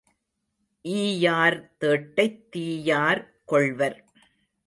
[0.85, 4.05] ஈயார் தேட்டைத் தீயார் கொள்வர்.